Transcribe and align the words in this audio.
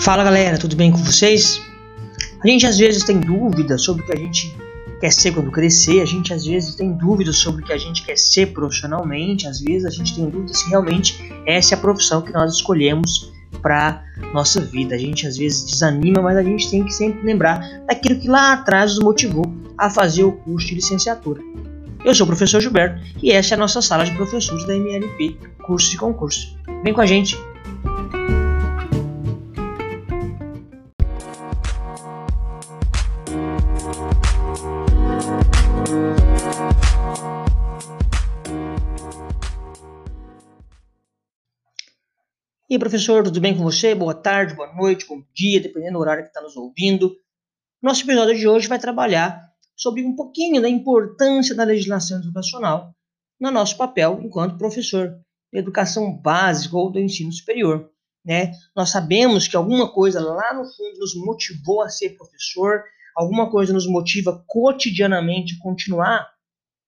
Fala 0.00 0.24
galera, 0.24 0.56
tudo 0.56 0.74
bem 0.76 0.90
com 0.90 0.96
vocês? 0.96 1.60
A 2.42 2.48
gente 2.48 2.64
às 2.64 2.78
vezes 2.78 3.04
tem 3.04 3.20
dúvidas 3.20 3.82
sobre 3.82 4.02
o 4.02 4.06
que 4.06 4.12
a 4.14 4.16
gente 4.16 4.56
quer 4.98 5.12
ser 5.12 5.30
quando 5.32 5.50
crescer, 5.50 6.00
a 6.00 6.06
gente 6.06 6.32
às 6.32 6.46
vezes 6.46 6.74
tem 6.74 6.90
dúvidas 6.90 7.36
sobre 7.36 7.62
o 7.62 7.66
que 7.66 7.72
a 7.72 7.76
gente 7.76 8.02
quer 8.02 8.16
ser 8.16 8.46
profissionalmente, 8.46 9.46
às 9.46 9.60
vezes 9.60 9.84
a 9.84 9.90
gente 9.90 10.14
tem 10.14 10.28
dúvidas 10.30 10.58
se 10.58 10.70
realmente 10.70 11.30
essa 11.46 11.74
é 11.74 11.76
a 11.76 11.80
profissão 11.80 12.22
que 12.22 12.32
nós 12.32 12.54
escolhemos 12.54 13.30
para 13.60 14.02
nossa 14.32 14.58
vida. 14.62 14.94
A 14.94 14.98
gente 14.98 15.26
às 15.26 15.36
vezes 15.36 15.70
desanima, 15.70 16.22
mas 16.22 16.38
a 16.38 16.42
gente 16.42 16.70
tem 16.70 16.82
que 16.82 16.94
sempre 16.94 17.22
lembrar 17.22 17.60
daquilo 17.86 18.18
que 18.18 18.26
lá 18.26 18.54
atrás 18.54 18.94
nos 18.94 19.04
motivou 19.04 19.44
a 19.76 19.90
fazer 19.90 20.24
o 20.24 20.32
curso 20.32 20.66
de 20.66 20.76
licenciatura. 20.76 21.42
Eu 22.02 22.14
sou 22.14 22.24
o 22.24 22.26
professor 22.26 22.58
Gilberto 22.58 22.98
e 23.22 23.30
essa 23.30 23.52
é 23.52 23.56
a 23.56 23.58
nossa 23.58 23.82
sala 23.82 24.06
de 24.06 24.12
professores 24.12 24.66
da 24.66 24.74
MLP, 24.74 25.36
curso 25.62 25.90
de 25.90 25.98
concurso. 25.98 26.56
Vem 26.82 26.94
com 26.94 27.02
a 27.02 27.06
gente! 27.06 27.49
E 42.70 42.74
aí, 42.74 42.78
professor, 42.78 43.24
tudo 43.24 43.40
bem 43.40 43.56
com 43.56 43.64
você? 43.64 43.96
Boa 43.96 44.14
tarde, 44.14 44.54
boa 44.54 44.72
noite, 44.72 45.04
bom 45.08 45.20
dia, 45.34 45.60
dependendo 45.60 45.94
do 45.94 45.98
horário 45.98 46.22
que 46.22 46.28
está 46.28 46.40
nos 46.40 46.56
ouvindo. 46.56 47.16
Nosso 47.82 48.04
episódio 48.04 48.38
de 48.38 48.46
hoje 48.46 48.68
vai 48.68 48.78
trabalhar 48.78 49.42
sobre 49.74 50.04
um 50.04 50.14
pouquinho 50.14 50.62
da 50.62 50.68
importância 50.68 51.52
da 51.52 51.64
legislação 51.64 52.20
educacional 52.20 52.94
no 53.40 53.50
nosso 53.50 53.76
papel 53.76 54.20
enquanto 54.22 54.56
professor 54.56 55.18
de 55.52 55.58
educação 55.58 56.16
básica 56.16 56.76
ou 56.76 56.92
do 56.92 57.00
ensino 57.00 57.32
superior. 57.32 57.90
Né? 58.24 58.52
Nós 58.76 58.90
sabemos 58.90 59.48
que 59.48 59.56
alguma 59.56 59.92
coisa 59.92 60.20
lá 60.20 60.54
no 60.54 60.64
fundo 60.64 61.00
nos 61.00 61.16
motivou 61.16 61.82
a 61.82 61.88
ser 61.88 62.10
professor, 62.10 62.84
alguma 63.16 63.50
coisa 63.50 63.72
nos 63.72 63.86
motiva 63.86 64.44
cotidianamente 64.46 65.54
a 65.54 65.62
continuar 65.62 66.28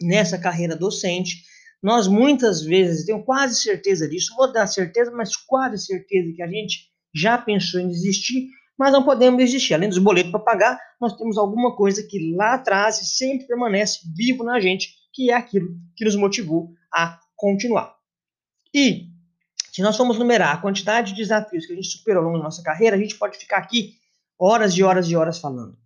nessa 0.00 0.38
carreira 0.38 0.76
docente 0.76 1.44
nós 1.82 2.08
muitas 2.08 2.62
vezes, 2.62 3.06
tenho 3.06 3.22
quase 3.22 3.60
certeza 3.60 4.08
disso, 4.08 4.34
vou 4.36 4.52
dar 4.52 4.66
certeza, 4.66 5.10
mas 5.12 5.36
quase 5.36 5.78
certeza 5.78 6.32
que 6.34 6.42
a 6.42 6.48
gente 6.48 6.90
já 7.14 7.38
pensou 7.38 7.80
em 7.80 7.88
desistir, 7.88 8.48
mas 8.78 8.92
não 8.92 9.04
podemos 9.04 9.38
desistir. 9.38 9.74
Além 9.74 9.88
dos 9.88 9.98
boletos 9.98 10.30
para 10.30 10.40
pagar, 10.40 10.80
nós 11.00 11.16
temos 11.16 11.38
alguma 11.38 11.76
coisa 11.76 12.02
que 12.02 12.34
lá 12.34 12.54
atrás 12.54 12.96
sempre 13.16 13.46
permanece 13.46 14.00
vivo 14.16 14.42
na 14.42 14.58
gente, 14.58 14.94
que 15.12 15.30
é 15.30 15.34
aquilo 15.34 15.68
que 15.94 16.04
nos 16.04 16.16
motivou 16.16 16.72
a 16.92 17.20
continuar. 17.36 17.94
E 18.74 19.06
se 19.72 19.80
nós 19.80 19.96
formos 19.96 20.18
numerar 20.18 20.56
a 20.56 20.60
quantidade 20.60 21.12
de 21.12 21.18
desafios 21.22 21.66
que 21.66 21.72
a 21.72 21.76
gente 21.76 21.88
superou 21.88 22.22
ao 22.22 22.26
longo 22.26 22.38
da 22.38 22.44
nossa 22.44 22.62
carreira, 22.62 22.96
a 22.96 22.98
gente 22.98 23.16
pode 23.16 23.38
ficar 23.38 23.58
aqui 23.58 23.94
horas 24.38 24.74
e 24.74 24.82
horas 24.82 25.08
e 25.08 25.14
horas 25.16 25.38
falando. 25.38 25.78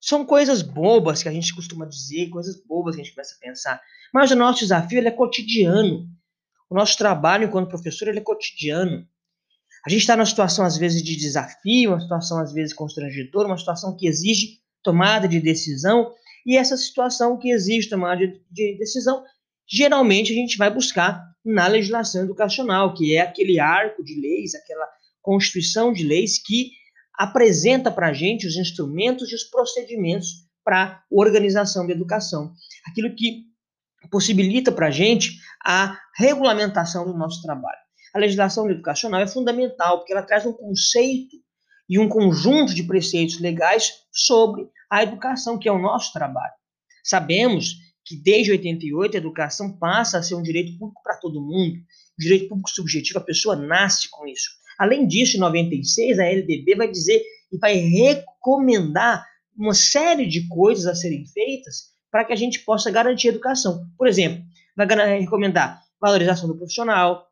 São 0.00 0.24
coisas 0.24 0.62
bobas 0.62 1.22
que 1.22 1.28
a 1.28 1.32
gente 1.32 1.54
costuma 1.54 1.84
dizer, 1.84 2.28
coisas 2.28 2.60
bobas 2.64 2.94
que 2.94 3.00
a 3.00 3.04
gente 3.04 3.14
começa 3.14 3.34
a 3.34 3.46
pensar. 3.46 3.82
Mas 4.12 4.30
o 4.30 4.36
nosso 4.36 4.60
desafio 4.60 5.06
é 5.06 5.10
cotidiano. 5.10 6.06
O 6.70 6.74
nosso 6.74 6.96
trabalho 6.96 7.46
enquanto 7.46 7.68
professor 7.68 8.08
é 8.08 8.20
cotidiano. 8.20 9.06
A 9.86 9.90
gente 9.90 10.00
está 10.00 10.16
numa 10.16 10.26
situação, 10.26 10.64
às 10.64 10.76
vezes, 10.76 11.02
de 11.02 11.16
desafio, 11.16 11.90
uma 11.90 12.00
situação, 12.00 12.38
às 12.38 12.52
vezes, 12.52 12.74
constrangedora, 12.74 13.48
uma 13.48 13.58
situação 13.58 13.96
que 13.96 14.06
exige 14.06 14.60
tomada 14.82 15.26
de 15.26 15.40
decisão. 15.40 16.12
E 16.46 16.56
essa 16.56 16.76
situação 16.76 17.38
que 17.38 17.50
exige 17.50 17.88
tomada 17.88 18.26
de 18.50 18.78
decisão, 18.78 19.24
geralmente 19.66 20.32
a 20.32 20.34
gente 20.34 20.56
vai 20.56 20.72
buscar 20.72 21.22
na 21.44 21.66
legislação 21.66 22.24
educacional, 22.24 22.94
que 22.94 23.16
é 23.16 23.20
aquele 23.20 23.58
arco 23.58 24.04
de 24.04 24.20
leis, 24.20 24.54
aquela 24.54 24.86
constituição 25.22 25.92
de 25.92 26.04
leis 26.04 26.38
que 26.38 26.70
apresenta 27.18 27.90
para 27.90 28.08
a 28.08 28.12
gente 28.12 28.46
os 28.46 28.56
instrumentos 28.56 29.32
e 29.32 29.34
os 29.34 29.42
procedimentos 29.44 30.46
para 30.64 31.02
organização 31.10 31.86
da 31.86 31.92
educação. 31.92 32.52
Aquilo 32.86 33.14
que 33.16 33.48
possibilita 34.10 34.70
para 34.70 34.86
a 34.86 34.90
gente 34.90 35.38
a 35.64 35.98
regulamentação 36.16 37.04
do 37.04 37.18
nosso 37.18 37.42
trabalho. 37.42 37.78
A 38.14 38.18
legislação 38.18 38.70
educacional 38.70 39.20
é 39.20 39.26
fundamental 39.26 39.98
porque 39.98 40.12
ela 40.12 40.22
traz 40.22 40.46
um 40.46 40.52
conceito 40.52 41.36
e 41.88 41.98
um 41.98 42.08
conjunto 42.08 42.74
de 42.74 42.84
preceitos 42.84 43.40
legais 43.40 43.92
sobre 44.12 44.68
a 44.90 45.02
educação, 45.02 45.58
que 45.58 45.68
é 45.68 45.72
o 45.72 45.78
nosso 45.78 46.12
trabalho. 46.12 46.52
Sabemos 47.02 47.74
que 48.04 48.16
desde 48.16 48.52
88 48.52 49.16
a 49.16 49.20
educação 49.20 49.78
passa 49.78 50.18
a 50.18 50.22
ser 50.22 50.34
um 50.34 50.42
direito 50.42 50.78
público 50.78 51.02
para 51.02 51.16
todo 51.16 51.40
mundo, 51.40 51.76
um 51.76 52.18
direito 52.18 52.48
público 52.48 52.70
subjetivo, 52.70 53.18
a 53.18 53.24
pessoa 53.24 53.56
nasce 53.56 54.08
com 54.10 54.26
isso. 54.26 54.50
Além 54.78 55.06
disso, 55.06 55.36
em 55.36 55.40
96, 55.40 56.18
a 56.18 56.24
LDB 56.24 56.76
vai 56.76 56.90
dizer 56.90 57.22
e 57.52 57.58
vai 57.58 57.74
recomendar 57.74 59.26
uma 59.56 59.74
série 59.74 60.26
de 60.26 60.46
coisas 60.48 60.86
a 60.86 60.94
serem 60.94 61.26
feitas 61.26 61.88
para 62.10 62.24
que 62.24 62.32
a 62.32 62.36
gente 62.36 62.60
possa 62.60 62.90
garantir 62.90 63.28
a 63.28 63.32
educação. 63.32 63.84
Por 63.96 64.06
exemplo, 64.06 64.42
vai 64.76 64.86
recomendar 65.18 65.82
valorização 66.00 66.48
do 66.48 66.56
profissional, 66.56 67.26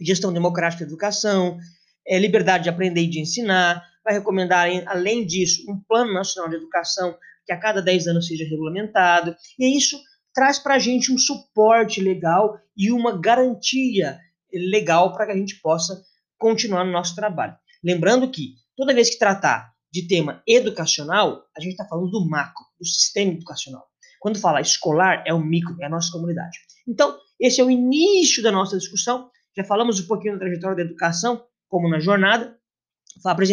gestão 0.00 0.32
democrática 0.32 0.84
da 0.84 0.90
educação, 0.90 1.58
é, 2.06 2.18
liberdade 2.18 2.64
de 2.64 2.70
aprender 2.70 3.02
e 3.02 3.10
de 3.10 3.20
ensinar, 3.20 3.82
vai 4.04 4.14
recomendar, 4.14 4.68
além 4.86 5.26
disso, 5.26 5.64
um 5.68 5.80
plano 5.80 6.12
nacional 6.12 6.48
de 6.50 6.56
educação 6.56 7.16
que 7.46 7.52
a 7.52 7.58
cada 7.58 7.82
10 7.82 8.06
anos 8.08 8.26
seja 8.26 8.44
regulamentado, 8.44 9.34
e 9.58 9.76
isso 9.76 10.00
traz 10.32 10.58
para 10.58 10.74
a 10.74 10.78
gente 10.78 11.12
um 11.12 11.18
suporte 11.18 12.00
legal 12.00 12.58
e 12.76 12.90
uma 12.90 13.18
garantia 13.18 14.18
legal 14.52 15.12
para 15.12 15.26
que 15.26 15.32
a 15.32 15.36
gente 15.36 15.60
possa 15.60 16.02
continuar 16.44 16.84
no 16.84 16.92
nosso 16.92 17.14
trabalho. 17.14 17.56
Lembrando 17.82 18.30
que 18.30 18.56
toda 18.76 18.92
vez 18.92 19.08
que 19.08 19.18
tratar 19.18 19.72
de 19.90 20.06
tema 20.06 20.42
educacional, 20.46 21.42
a 21.56 21.60
gente 21.62 21.70
está 21.70 21.86
falando 21.86 22.10
do 22.10 22.28
macro, 22.28 22.62
do 22.78 22.86
sistema 22.86 23.32
educacional. 23.32 23.86
Quando 24.20 24.38
fala 24.38 24.60
escolar, 24.60 25.24
é 25.26 25.32
o 25.32 25.40
micro, 25.40 25.74
é 25.80 25.86
a 25.86 25.88
nossa 25.88 26.12
comunidade. 26.12 26.58
Então, 26.86 27.16
esse 27.40 27.62
é 27.62 27.64
o 27.64 27.70
início 27.70 28.42
da 28.42 28.52
nossa 28.52 28.76
discussão. 28.76 29.30
Já 29.56 29.64
falamos 29.64 29.98
um 29.98 30.06
pouquinho 30.06 30.34
da 30.34 30.40
trajetória 30.40 30.76
da 30.76 30.82
educação, 30.82 31.42
como 31.66 31.88
na 31.88 31.98
jornada. 31.98 32.54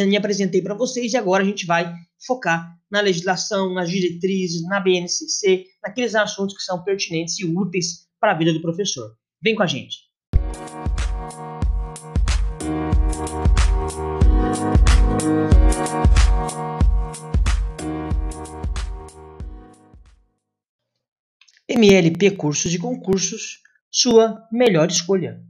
Me 0.05 0.17
apresentei 0.17 0.61
para 0.61 0.75
vocês 0.75 1.13
e 1.13 1.17
agora 1.17 1.43
a 1.43 1.45
gente 1.45 1.65
vai 1.65 1.95
focar 2.27 2.77
na 2.91 2.99
legislação, 2.99 3.73
nas 3.73 3.89
diretrizes, 3.89 4.63
na 4.63 4.81
BNCC, 4.81 5.65
naqueles 5.81 6.13
assuntos 6.13 6.57
que 6.57 6.63
são 6.63 6.83
pertinentes 6.83 7.39
e 7.39 7.45
úteis 7.45 8.09
para 8.19 8.33
a 8.33 8.37
vida 8.37 8.51
do 8.51 8.61
professor. 8.61 9.15
Vem 9.41 9.55
com 9.55 9.63
a 9.63 9.67
gente. 9.67 10.10
MLP 21.69 22.31
Cursos 22.31 22.73
e 22.73 22.77
Concursos, 22.77 23.61
sua 23.89 24.47
melhor 24.51 24.89
escolha. 24.89 25.41